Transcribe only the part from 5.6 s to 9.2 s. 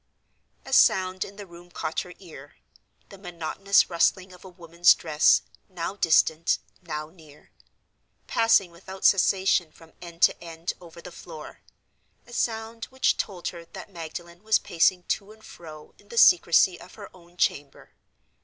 now distant, now near; passing without